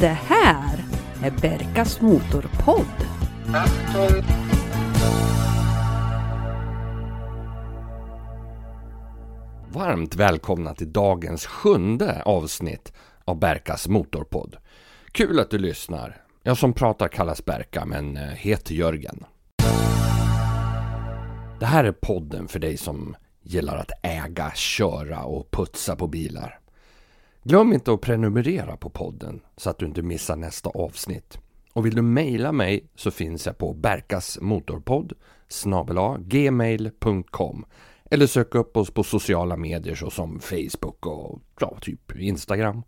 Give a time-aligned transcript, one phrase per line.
[0.00, 0.84] Det här
[1.22, 2.86] är Berkas Motorpodd.
[9.68, 12.92] Varmt välkomna till dagens sjunde avsnitt
[13.24, 14.56] av Berkas Motorpodd.
[15.12, 16.22] Kul att du lyssnar.
[16.42, 19.24] Jag som pratar kallas Berka men eh, heter Jörgen.
[21.60, 26.61] Det här är podden för dig som gillar att äga, köra och putsa på bilar.
[27.44, 31.38] Glöm inte att prenumerera på podden så att du inte missar nästa avsnitt.
[31.72, 35.12] Och vill du mejla mig så finns jag på berkasmotorpodd
[36.18, 37.64] gmail.com
[38.10, 42.82] eller sök upp oss på sociala medier såsom Facebook och ja, typ Instagram.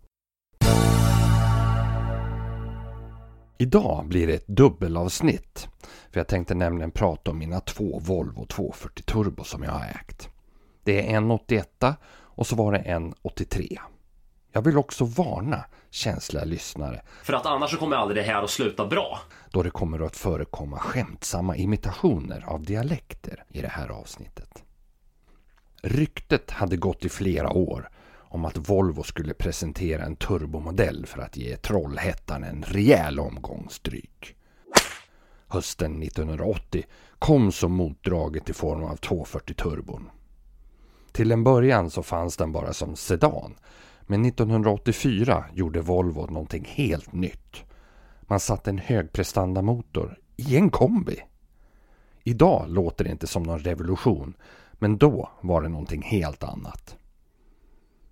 [3.57, 5.67] Idag blir det ett dubbelavsnitt.
[6.11, 10.29] För jag tänkte nämligen prata om mina två Volvo 240 Turbo som jag har ägt.
[10.83, 13.77] Det är en 81 och så var det en 83.
[14.55, 17.01] Jag vill också varna känsliga lyssnare.
[17.23, 19.19] För att annars så kommer aldrig det här att sluta bra.
[19.51, 24.63] Då det kommer att förekomma skämtsamma imitationer av dialekter i det här avsnittet.
[25.81, 31.37] Ryktet hade gått i flera år om att Volvo skulle presentera en turbomodell för att
[31.37, 34.35] ge Trollhättan en rejäl omgång stryk.
[35.47, 36.83] Hösten 1980
[37.19, 40.09] kom så motdraget i form av 240 turbon.
[41.11, 43.55] Till en början så fanns den bara som sedan.
[44.05, 47.63] Men 1984 gjorde Volvo någonting helt nytt.
[48.21, 51.19] Man satte en högprestandamotor i en kombi.
[52.23, 54.33] Idag låter det inte som någon revolution,
[54.73, 56.97] men då var det någonting helt annat.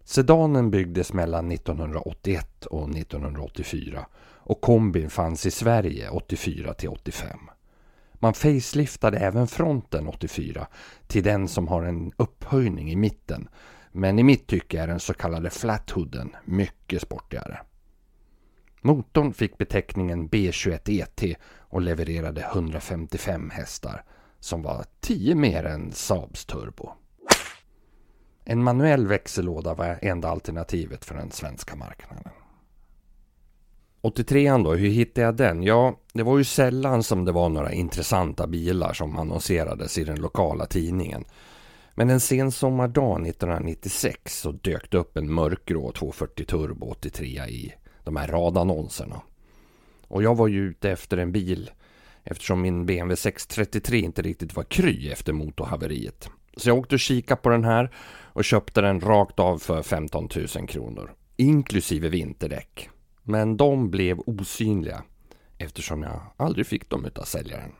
[0.04, 4.06] Sedanen byggdes mellan 1981 och 1984
[4.46, 7.38] och kombin fanns i Sverige 84 till 85.
[8.14, 10.68] Man faceliftade även fronten 84
[11.08, 13.48] till den som har en upphöjning i mitten.
[13.96, 17.60] Men i mitt tycke är den så kallade flathooden mycket sportigare.
[18.82, 24.04] Motorn fick beteckningen B21 ET och levererade 155 hästar
[24.40, 26.92] som var 10 mer än Saabs turbo.
[28.46, 32.34] En manuell växellåda var enda alternativet för den svenska marknaden.
[34.02, 35.64] 83an då, hur hittade jag den?
[35.64, 40.22] Ja, det var ju sällan som det var några intressanta bilar som annonserades i den
[40.22, 41.26] lokala tidningen.
[41.96, 47.74] Men en sen sommardag 1996 så dök det upp en mörkgrå 240 Turbo 83 i
[48.04, 49.22] de här radannonserna.
[50.08, 51.72] Och jag var ju ute efter en bil
[52.24, 56.30] eftersom min BMW 633 inte riktigt var kry efter motorhaveriet.
[56.58, 60.30] Så jag åkte och kikade på den här och köpte den rakt av för 15
[60.56, 61.14] 000 kronor.
[61.36, 62.90] Inklusive vinterdäck.
[63.24, 65.04] Men de blev osynliga
[65.58, 67.72] eftersom jag aldrig fick dem utav säljaren.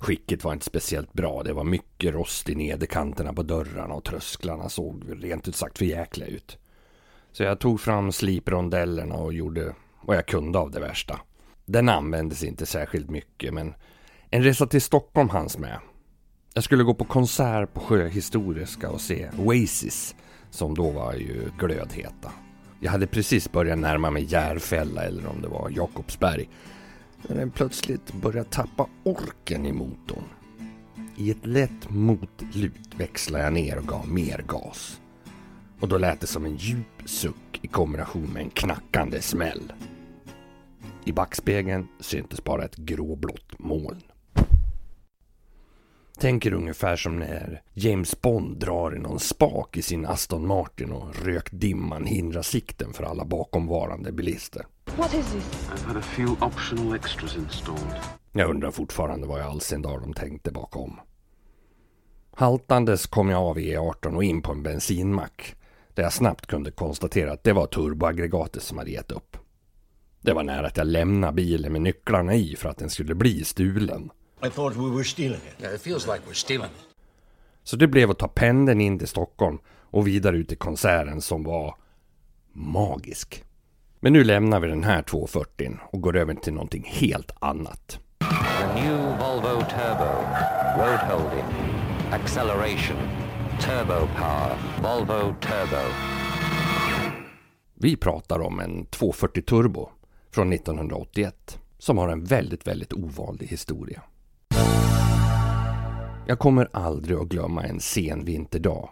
[0.00, 1.42] Skicket var inte speciellt bra.
[1.42, 5.84] Det var mycket rost i nederkanterna på dörrarna och trösklarna såg rent ut sagt för
[5.84, 6.58] jäkla ut.
[7.32, 11.20] Så jag tog fram sliprondellerna och gjorde vad jag kunde av det värsta.
[11.66, 13.74] Den användes inte särskilt mycket men
[14.30, 15.78] en resa till Stockholm hanns med.
[16.54, 20.14] Jag skulle gå på konsert på Sjöhistoriska och se Oasis
[20.50, 22.32] som då var ju glödheta.
[22.80, 26.48] Jag hade precis börjat närma mig Järfälla eller om det var Jakobsberg.
[27.28, 30.24] När den plötsligt började tappa orken i motorn.
[31.16, 35.00] I ett lätt motlut växlade jag ner och gav mer gas.
[35.80, 39.72] Och då lät det som en djup suck i kombination med en knackande smäll.
[41.04, 44.02] I backspegeln syntes bara ett gråblått moln.
[46.20, 51.24] Tänker ungefär som när James Bond drar i någon spak i sin Aston Martin och
[51.24, 54.66] rökdimman hindrar sikten för alla bakomvarande bilister.
[54.96, 55.68] What is this?
[55.70, 58.00] I've had a few optional extras installed.
[58.32, 61.00] Jag undrar fortfarande vad i all sin dar de tänkte bakom.
[62.32, 65.54] Haltandes kom jag av E18 och in på en bensinmack.
[65.94, 69.36] Där jag snabbt kunde konstatera att det var turboaggregatet som hade gett upp.
[70.20, 73.44] Det var nära att jag lämnade bilen med nycklarna i för att den skulle bli
[73.44, 74.10] stulen.
[74.42, 75.62] I thought we were stealing it.
[75.62, 76.86] Yeah, it feels like we're stealing it.
[77.64, 81.44] Så det blev att ta pendeln in till Stockholm och vidare ut till konserten som
[81.44, 81.74] var
[82.52, 83.44] magisk.
[84.00, 87.98] Men nu lämnar vi den här 240 och går över till någonting helt annat.
[88.20, 90.10] The new Volvo Turbo.
[90.78, 91.44] Road holding.
[92.10, 92.96] Acceleration.
[93.60, 94.56] Turbo power.
[94.82, 95.94] Volvo Turbo.
[97.74, 99.90] Vi pratar om en 240 Turbo
[100.30, 104.02] från 1981 som har en väldigt, väldigt ovanlig historia.
[106.30, 108.90] Jag kommer aldrig att glömma en sen vinterdag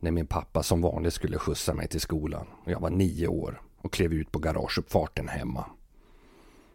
[0.00, 3.62] när min pappa som vanligt skulle skjutsa mig till skolan och jag var nio år
[3.76, 5.64] och klev ut på garageuppfarten hemma.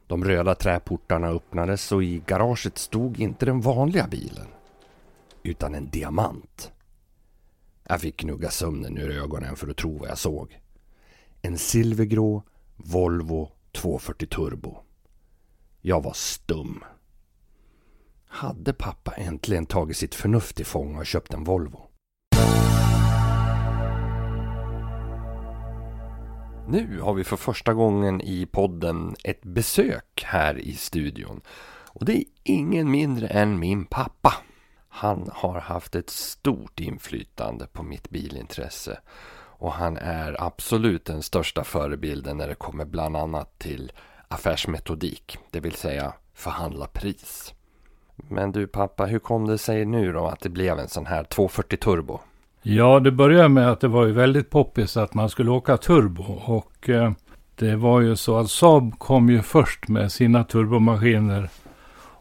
[0.08, 4.48] De röda träportarna öppnades och i garaget stod inte den vanliga bilen
[5.44, 6.72] utan en diamant.
[7.84, 10.60] Jag fick gnugga sömnen ur ögonen för att tro vad jag såg.
[11.42, 12.44] En silvergrå
[12.76, 14.78] Volvo 240 Turbo.
[15.82, 16.84] Jag var stum.
[18.34, 21.90] Hade pappa äntligen tagit sitt förnuft i fånga och köpt en Volvo?
[26.68, 31.42] Nu har vi för första gången i podden ett besök här i studion.
[31.88, 34.34] Och det är ingen mindre än min pappa.
[34.88, 39.00] Han har haft ett stort inflytande på mitt bilintresse.
[39.36, 43.92] Och han är absolut den största förebilden när det kommer bland annat till
[44.28, 45.38] affärsmetodik.
[45.52, 47.54] Det vill säga förhandla pris.
[48.28, 51.24] Men du pappa, hur kom det sig nu då att det blev en sån här
[51.24, 52.20] 240 turbo?
[52.62, 56.24] Ja, det började med att det var ju väldigt poppis att man skulle åka turbo.
[56.46, 57.12] Och eh,
[57.56, 61.50] det var ju så att Saab kom ju först med sina turbomaskiner.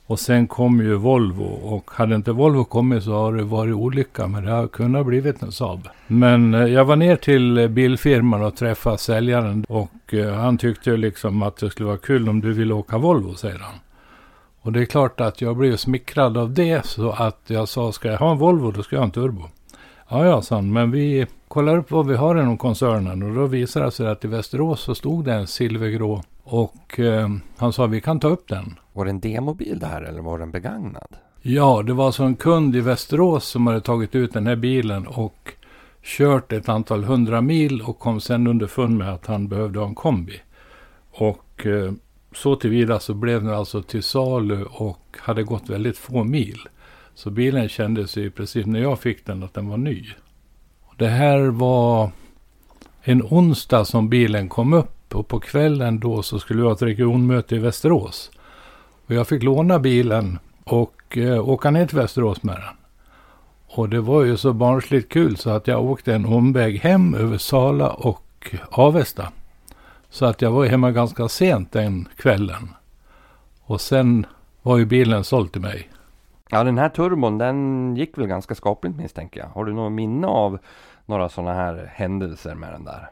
[0.07, 1.45] Och sen kom ju Volvo.
[1.45, 4.27] Och hade inte Volvo kommit så har det varit olycka.
[4.27, 5.89] Men det har kunnat blivit en Saab.
[6.07, 9.65] Men eh, jag var ner till bilfirman och träffade säljaren.
[9.69, 12.99] Och eh, han tyckte ju liksom att det skulle vara kul om du ville åka
[12.99, 13.75] Volvo, säger han.
[14.63, 16.87] Och det är klart att jag blev smickrad av det.
[16.87, 19.43] Så att jag sa, ska jag ha en Volvo då ska jag ha en turbo.
[20.09, 23.47] Ja, ja, sa han, men vi kollar upp vad vi har inom koncernen och då
[23.47, 27.87] visade det sig att i Västerås så stod det en silvergrå och eh, han sa
[27.87, 28.79] vi kan ta upp den.
[28.93, 31.17] Var det en demobil det här eller var den begagnad?
[31.43, 35.07] Ja, det var alltså en kund i Västerås som hade tagit ut den här bilen
[35.07, 35.53] och
[36.03, 39.95] kört ett antal hundra mil och kom sen underfund med att han behövde ha en
[39.95, 40.41] kombi.
[41.11, 41.93] Och eh,
[42.35, 46.59] så tillvida så blev den alltså till salu och hade gått väldigt få mil.
[47.15, 50.07] Så bilen kändes ju precis när jag fick den att den var ny.
[50.97, 52.11] Det här var
[53.03, 56.83] en onsdag som bilen kom upp och på kvällen då så skulle vi ha ett
[56.83, 58.31] regionmöte i Västerås.
[59.07, 62.77] Och jag fick låna bilen och eh, åka ner till Västerås med den.
[63.67, 67.39] Och det var ju så barnsligt kul så att jag åkte en omväg hem över
[67.39, 69.29] Sala och Avesta.
[70.13, 72.69] Så att jag var hemma ganska sent den kvällen.
[73.65, 74.27] Och sen
[74.63, 75.91] var ju bilen såld till mig.
[76.51, 79.47] Ja, den här turbon den gick väl ganska skapligt misstänker jag.
[79.47, 80.59] Har du något minne av
[81.07, 83.11] några sådana här händelser med den där?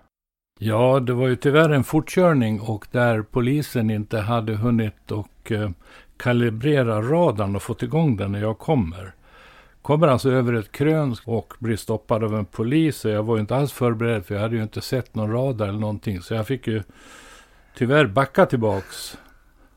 [0.59, 5.71] Ja, det var ju tyvärr en fortkörning och där polisen inte hade hunnit och eh,
[6.17, 9.15] kalibrera radarn och fått igång den när jag kommer.
[9.83, 13.41] Kommer alltså över ett krön och blir stoppad av en polis och jag var ju
[13.41, 16.21] inte alls förberedd för jag hade ju inte sett någon radar eller någonting.
[16.21, 16.83] Så jag fick ju
[17.77, 19.19] tyvärr backa tillbaks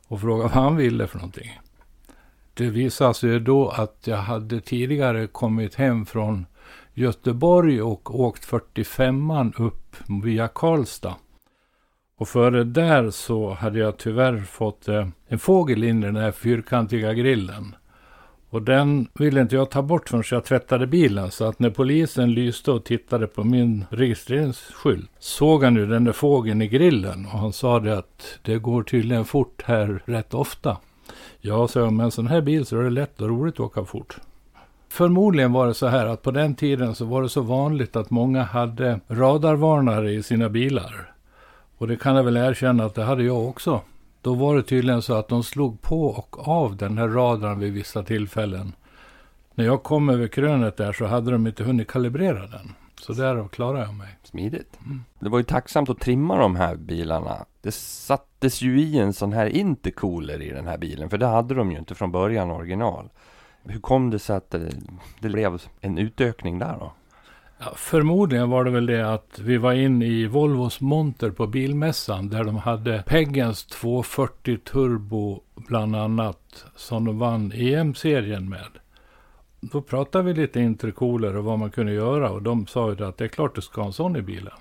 [0.08, 1.60] och fråga vad han ville för någonting.
[2.54, 6.46] Det visade sig då att jag hade tidigare kommit hem från
[6.94, 11.16] Göteborg och åkt 45an upp via Karlstad.
[12.18, 16.32] Och före där så hade jag tyvärr fått eh, en fågel in i den här
[16.32, 17.76] fyrkantiga grillen.
[18.54, 21.32] Och den ville inte jag ta bort förrän jag tvättade bilen.
[21.32, 26.12] Så att när polisen lyste och tittade på min registreringsskylt såg han ju den där
[26.12, 27.26] fågeln i grillen.
[27.26, 30.78] Och han sa det att det går tydligen fort här rätt ofta.
[31.40, 33.60] Ja, sa jag, med en sån här bil så är det lätt och roligt att
[33.60, 34.18] åka fort.
[34.90, 38.10] Förmodligen var det så här att på den tiden så var det så vanligt att
[38.10, 41.14] många hade radarvarnare i sina bilar.
[41.78, 43.82] Och det kan jag väl erkänna att det hade jag också.
[44.24, 47.74] Då var det tydligen så att de slog på och av den här radarn vid
[47.74, 48.74] vissa tillfällen.
[49.56, 52.72] När jag kom över krönet där så hade de inte hunnit kalibrera den.
[53.02, 54.08] Så därav klarade jag mig.
[54.24, 54.80] Smidigt.
[55.20, 57.46] Det var ju tacksamt att trimma de här bilarna.
[57.62, 61.10] Det sattes ju i en sån här intercooler i den här bilen.
[61.10, 63.10] För det hade de ju inte från början original.
[63.64, 64.72] Hur kom det sig att det,
[65.20, 66.94] det blev en utökning där då?
[67.66, 72.30] Ja, förmodligen var det väl det att vi var inne i Volvos monter på bilmässan
[72.30, 78.68] där de hade Peggens 240 Turbo bland annat som de vann EM-serien med.
[79.62, 83.18] Då pratade vi lite intercooler och vad man kunde göra och de sa ju att
[83.18, 84.58] det är klart du ska ha en sån i bilen.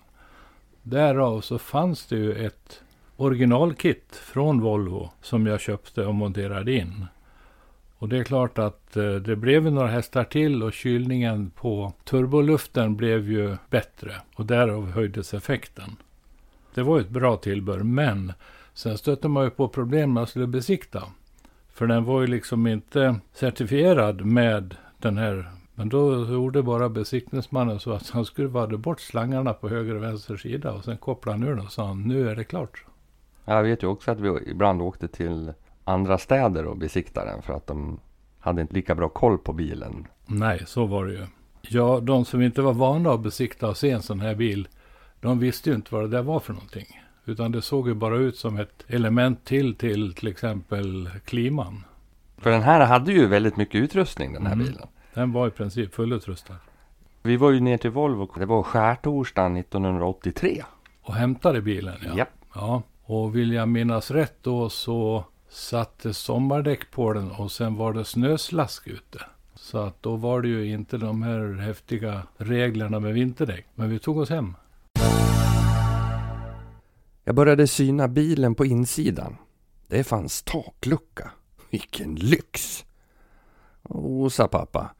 [0.82, 2.82] Därav så fanns det ju ett
[3.16, 7.06] originalkit från Volvo som jag köpte och monterade in.
[8.02, 12.97] Och det är klart att eh, det blev några hästar till och kylningen på turboluften
[12.97, 14.12] blev ju bättre.
[14.35, 15.97] Och därav höjdes effekten.
[16.75, 18.32] Det var ju ett bra tillbehör, men
[18.75, 21.02] sen stötte man ju på problem när man skulle besikta.
[21.73, 25.50] För den var ju liksom inte certifierad med den här.
[25.75, 30.37] Men då gjorde bara besiktningsmannen så att han skruvade bort slangarna på höger och vänster
[30.37, 30.73] sida.
[30.73, 32.85] Och sen kopplade han ur den och sa nu är det klart.
[33.44, 35.52] Jag vet ju också att vi ibland åkte till
[35.85, 38.01] andra städer och besiktade den för att de
[38.41, 40.07] hade inte lika bra koll på bilen.
[40.27, 41.27] Nej, så var det ju.
[41.62, 44.69] Ja, de som inte var vana att besikta och se en sån här bil,
[45.21, 46.87] de visste ju inte vad det där var för någonting.
[47.25, 51.85] Utan det såg ju bara ut som ett element till till till exempel kliman.
[52.39, 54.67] För den här hade ju väldigt mycket utrustning den här Mm.
[54.67, 54.89] bilen.
[55.15, 56.55] Den var i princip fullutrustad.
[57.23, 60.62] Vi var ju ner till Volvo, det var skärtorsdagen 1983.
[61.03, 61.95] och hämtade bilen.
[62.07, 62.17] Ja.
[62.17, 62.29] Japp.
[62.55, 62.83] ja.
[63.05, 68.04] Och vill jag minnas rätt då så satte sommardäck på den och sen var det
[68.04, 69.25] snöslask ute.
[69.54, 73.66] Så att då var det ju inte de här häftiga reglerna med vinterdäck.
[73.75, 74.54] Men vi tog oss hem.
[77.25, 79.37] Jag började syna bilen på insidan.
[79.87, 81.30] Det fanns taklucka.
[81.71, 82.85] Vilken lyx!
[83.82, 84.94] Åh, sa pappa.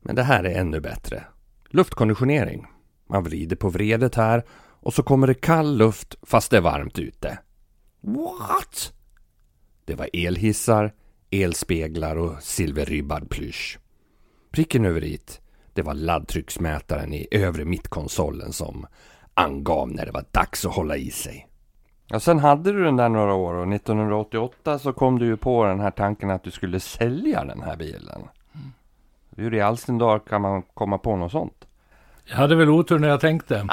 [0.00, 1.24] Men det här är ännu bättre.
[1.68, 2.66] Luftkonditionering.
[3.06, 4.44] Man vrider på vredet här
[4.80, 7.38] och så kommer det kall luft fast det är varmt ute.
[8.00, 8.92] What?
[9.84, 10.92] Det var elhissar,
[11.30, 13.78] elspeglar och silverribbad plysch.
[14.50, 15.40] Pricken över it,
[15.74, 18.86] det var laddtrycksmätaren i övre mittkonsolen som
[19.34, 21.46] angav när det var dags att hålla i sig.
[22.06, 25.64] Ja, sen hade du den där några år och 1988 så kom du ju på
[25.64, 28.22] den här tanken att du skulle sälja den här bilen.
[29.36, 31.66] Hur i all sin dag kan man komma på något sånt?
[32.24, 33.66] Jag hade väl otur när jag tänkte.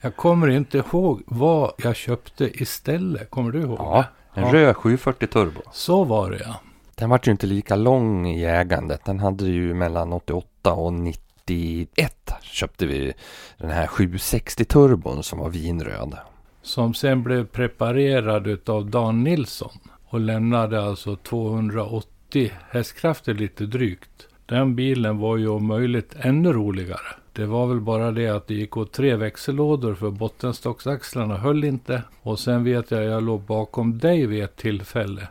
[0.00, 3.30] Jag kommer inte ihåg vad jag köpte istället.
[3.30, 3.78] Kommer du ihåg?
[3.78, 4.52] Ja, en Ja.
[4.52, 5.60] röd 740 turbo.
[5.72, 6.60] Så var det ja.
[6.94, 9.04] Den var ju inte lika lång i ägandet.
[9.04, 13.12] Den hade ju mellan 88 och 91 köpte vi
[13.58, 16.16] den här 760 turbon som var vinröd.
[16.62, 19.72] Som sen blev preparerad utav Dan Nilsson.
[20.08, 24.10] Och lämnade alltså 280 hästkrafter lite drygt.
[24.46, 27.06] Den bilen var ju om möjligt ännu roligare.
[27.32, 32.02] Det var väl bara det att det gick åt tre växellådor för bottenstocksaxlarna höll inte.
[32.22, 35.28] Och sen vet jag, jag låg bakom dig vid ett tillfälle.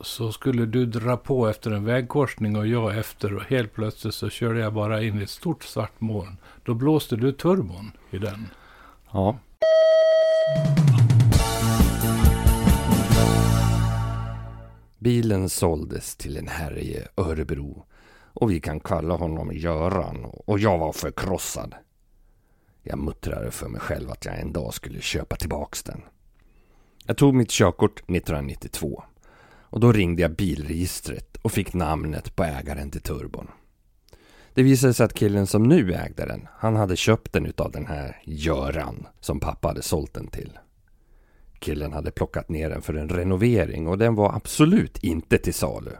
[0.00, 4.28] Så skulle du dra på efter en vägkorsning och jag efter och helt plötsligt så
[4.28, 6.36] körde jag bara in i ett stort svart moln.
[6.64, 8.46] Då blåste du turbon i den.
[9.12, 9.38] Ja.
[14.98, 17.86] Bilen såldes till en herre i Örebro
[18.34, 21.74] och vi kan kalla honom Göran och jag var förkrossad.
[22.82, 26.02] Jag muttrade för mig själv att jag en dag skulle köpa tillbaks den.
[27.06, 29.02] Jag tog mitt körkort 1992
[29.70, 33.48] och då ringde jag bilregistret och fick namnet på ägaren till turbon.
[34.54, 37.86] Det visade sig att killen som nu ägde den, han hade köpt den utav den
[37.86, 40.58] här Göran som pappa hade sålt den till.
[41.58, 45.90] Killen hade plockat ner den för en renovering och den var absolut inte till salu.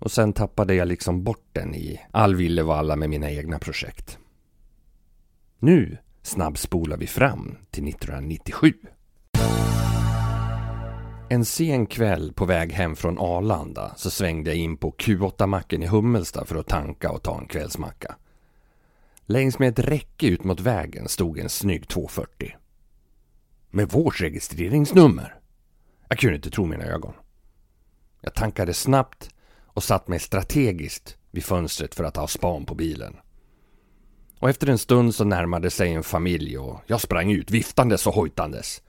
[0.00, 4.18] Och sen tappade jag liksom bort den i all villevalla med mina egna projekt.
[5.58, 8.72] Nu snabbspolar vi fram till 1997.
[11.28, 15.86] En sen kväll på väg hem från Arlanda så svängde jag in på Q8-macken i
[15.86, 18.16] Hummelsta för att tanka och ta en kvällsmacka.
[19.26, 22.56] Längs med ett räcke ut mot vägen stod en snygg 240.
[23.70, 25.34] Med vårt registreringsnummer.
[26.08, 27.12] Jag kunde inte tro mina ögon.
[28.20, 29.30] Jag tankade snabbt
[29.74, 33.16] och satt mig strategiskt vid fönstret för att ha span på bilen.
[34.38, 38.14] Och efter en stund så närmade sig en familj och jag sprang ut viftandes och
[38.14, 38.82] hojtandes.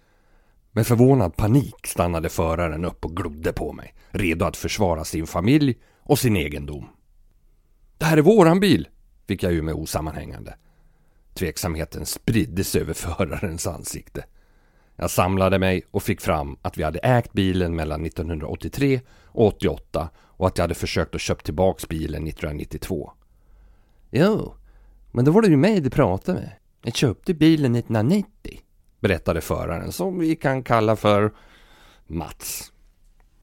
[0.71, 5.77] Med förvånad panik stannade föraren upp och glodde på mig, redo att försvara sin familj
[6.03, 6.87] och sin egendom.
[7.97, 8.87] Det här är våran bil,
[9.27, 10.55] fick jag ur mig osammanhängande.
[11.33, 14.25] Tveksamheten spridde sig över förarens ansikte.
[14.95, 20.09] Jag samlade mig och fick fram att vi hade ägt bilen mellan 1983 och 88
[20.41, 23.11] och att jag hade försökt att köpa tillbaks bilen 1992.
[24.11, 24.53] Jo,
[25.11, 26.51] men då var det ju mig du pratade med.
[26.83, 28.61] Jag köpte bilen 1990,
[28.99, 31.33] berättade föraren som vi kan kalla för
[32.07, 32.71] Mats.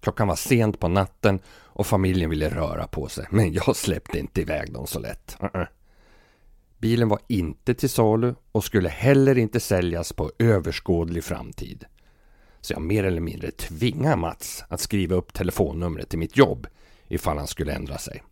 [0.01, 4.41] Klockan var sent på natten och familjen ville röra på sig, men jag släppte inte
[4.41, 5.37] iväg dem så lätt.
[5.41, 5.67] Uh-uh.
[6.79, 11.85] Bilen var inte till salu och skulle heller inte säljas på överskådlig framtid.
[12.61, 16.67] Så jag mer eller mindre tvingade Mats att skriva upp telefonnumret till mitt jobb
[17.09, 18.23] ifall han skulle ändra sig.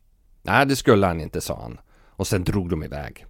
[0.43, 1.81] Nej, det skulle han inte, sa han.
[2.09, 3.27] Och sen drog de iväg.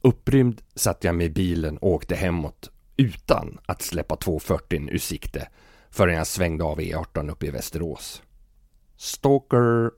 [0.00, 5.48] Upprymd satt jag med bilen och åkte hemåt utan att släppa 240 ur sikte
[5.90, 8.22] förrän jag svängde av E18 uppe i Västerås.
[8.96, 9.90] Stalker!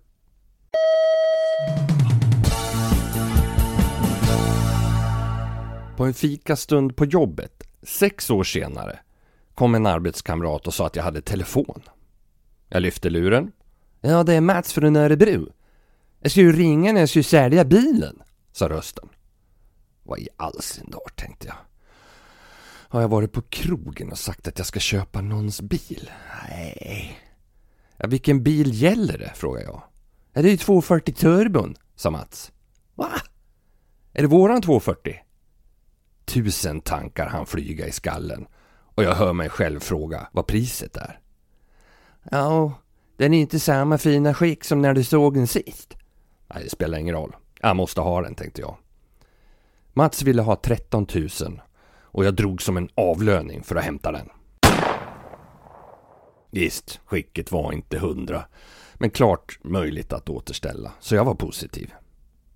[5.96, 8.98] På en fikastund på jobbet, sex år senare,
[9.54, 11.82] kom en arbetskamrat och sa att jag hade telefon.
[12.68, 13.52] Jag lyfte luren.
[14.00, 15.52] Ja, det är Mats från Örebro.
[16.20, 19.08] Jag ska ju ringa när jag ska sälja bilen, sa rösten.
[20.02, 21.56] Vad i all sin dar, tänkte jag.
[22.90, 26.10] Har jag varit på krogen och sagt att jag ska köpa någons bil?
[26.48, 27.20] Nej.
[27.96, 29.32] Ja, vilken bil gäller det?
[29.34, 29.82] frågade jag.
[30.32, 32.52] Ja, det är ju 240 turbon, sa Mats.
[32.94, 33.10] Va?
[34.12, 35.14] Är det våran 240?
[36.24, 38.46] Tusen tankar han flyga i skallen
[38.94, 41.20] och jag hör mig själv fråga vad priset är.
[42.30, 42.72] Ja,
[43.18, 45.96] den är inte samma fina skick som när du såg den sist.
[46.54, 47.36] Nej, det spelar ingen roll.
[47.60, 48.76] Jag måste ha den, tänkte jag.
[49.92, 51.60] Mats ville ha 13 000
[52.00, 54.28] och jag drog som en avlöning för att hämta den.
[56.50, 58.44] Visst, skicket var inte hundra,
[58.94, 61.94] men klart möjligt att återställa, så jag var positiv.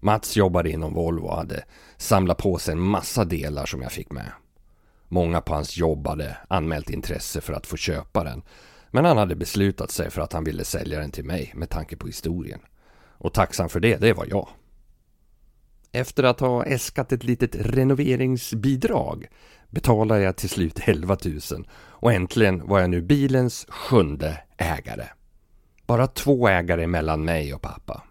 [0.00, 1.64] Mats jobbade inom Volvo och hade
[1.96, 4.32] samlat på sig en massa delar som jag fick med.
[5.08, 8.42] Många på hans jobb hade anmält intresse för att få köpa den,
[8.92, 11.96] men han hade beslutat sig för att han ville sälja den till mig med tanke
[11.96, 12.60] på historien.
[13.18, 14.48] Och tacksam för det, det var jag.
[15.92, 19.26] Efter att ha äskat ett litet renoveringsbidrag
[19.70, 25.06] betalade jag till slut 11 000 och äntligen var jag nu bilens sjunde ägare.
[25.86, 28.02] Bara två ägare mellan mig och pappa.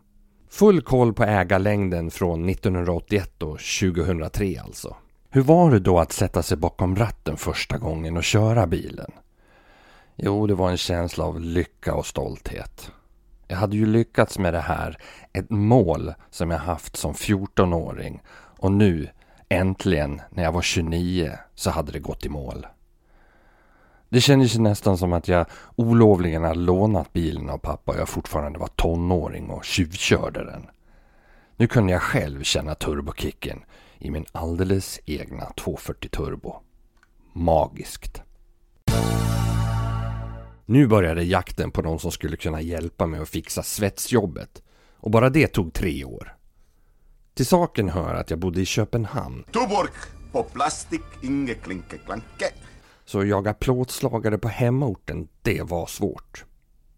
[0.50, 4.96] Full koll på ägarlängden från 1981 och 2003 alltså.
[5.30, 9.12] Hur var det då att sätta sig bakom ratten första gången och köra bilen?
[10.24, 12.92] Jo, det var en känsla av lycka och stolthet.
[13.48, 14.98] Jag hade ju lyckats med det här,
[15.34, 18.22] ett mål som jag haft som 14-åring
[18.60, 19.10] och nu,
[19.50, 22.68] äntligen, när jag var 29, så hade det gått i mål.
[24.10, 28.60] Det kändes nästan som att jag olovligen hade lånat bilen av pappa och jag fortfarande
[28.60, 30.68] var tonåring och tjuvkörde den.
[31.56, 33.63] Nu kunde jag själv känna turbokicken
[34.00, 36.56] i min alldeles egna 240 turbo.
[37.34, 38.22] Magiskt.
[40.72, 44.63] Nu började jakten på någon som skulle kunna hjälpa mig att fixa svetsjobbet.
[44.98, 46.36] Och bara det tog tre år.
[47.34, 49.44] Till saken hör att jag bodde i Köpenhamn.
[49.44, 49.92] Tuborg
[50.32, 52.46] på plastik, inge klinke klanke.
[53.06, 56.46] Så att jaga plåtslagare på hemorten, det var svårt.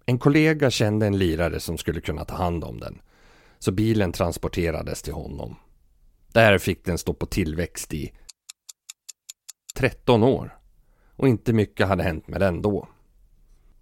[0.06, 3.02] En kollega kände en lirare som skulle kunna ta hand om den.
[3.60, 5.56] Så bilen transporterades till honom.
[6.34, 8.14] Där fick den stå på tillväxt i
[9.76, 10.58] 13 år.
[11.16, 12.88] Och inte mycket hade hänt med den då.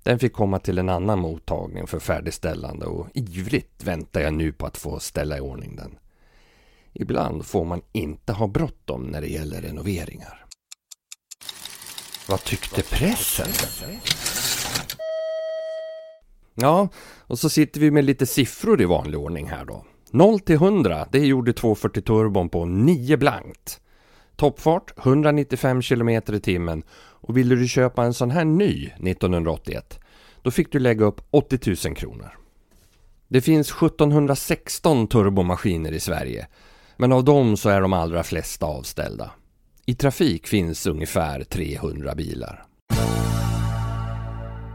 [0.03, 4.65] Den fick komma till en annan mottagning för färdigställande och ivrigt väntar jag nu på
[4.65, 5.98] att få ställa i ordning den.
[6.93, 10.46] Ibland får man inte ha bråttom när det gäller renoveringar.
[12.29, 13.48] Vad tyckte pressen?
[16.53, 16.90] Ja,
[17.27, 19.85] och så sitter vi med lite siffror i vanlig ordning här då.
[20.11, 23.81] 0 till 100, det gjorde 240 turbon på 9 blankt.
[24.35, 30.00] Toppfart 195 km i timmen och ville du köpa en sån här ny 1981
[30.41, 32.37] då fick du lägga upp 80 000 kronor.
[33.27, 36.48] Det finns 1716 turbomaskiner i Sverige
[36.98, 39.31] men av dem så är de allra flesta avställda.
[39.85, 42.63] I trafik finns ungefär 300 bilar.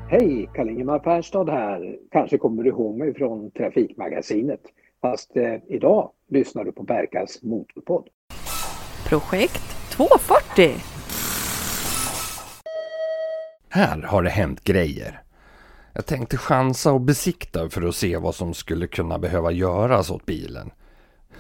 [0.09, 1.97] Hej, Karl-Ingemar Perstad här.
[2.11, 4.61] Kanske kommer du ihåg mig från Trafikmagasinet.
[5.01, 8.09] Fast eh, idag lyssnar du på Berkas Motorpodd.
[9.09, 10.75] Projekt 240.
[13.69, 15.23] Här har det hänt grejer.
[15.93, 20.27] Jag tänkte chansa och besikta för att se vad som skulle kunna behöva göras åt
[20.27, 20.71] bilen.